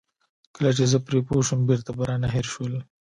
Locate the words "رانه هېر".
2.09-2.47